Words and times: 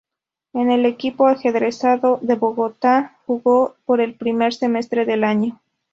En 0.53 0.71
el 0.71 0.87
equipo 0.87 1.27
"Ajedrezado" 1.27 2.17
de 2.23 2.33
Bogotá, 2.33 3.19
jugó 3.27 3.75
por 3.85 4.01
el 4.01 4.15
primer 4.15 4.51
semestre 4.51 5.05
del 5.05 5.23
año. 5.23 5.61